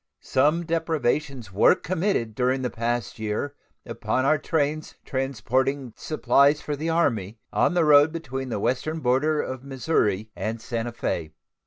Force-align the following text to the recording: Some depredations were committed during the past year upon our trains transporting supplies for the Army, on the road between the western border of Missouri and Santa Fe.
Some 0.23 0.65
depredations 0.65 1.53
were 1.53 1.75
committed 1.75 2.33
during 2.33 2.63
the 2.63 2.71
past 2.71 3.19
year 3.19 3.53
upon 3.85 4.25
our 4.25 4.39
trains 4.39 4.95
transporting 5.05 5.93
supplies 5.95 6.59
for 6.59 6.75
the 6.75 6.89
Army, 6.89 7.37
on 7.53 7.75
the 7.75 7.85
road 7.85 8.11
between 8.11 8.49
the 8.49 8.59
western 8.59 8.99
border 9.01 9.43
of 9.43 9.63
Missouri 9.63 10.31
and 10.35 10.59
Santa 10.59 10.91
Fe. 10.91 11.33